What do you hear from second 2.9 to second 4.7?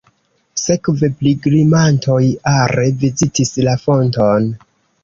vizitis la fonton.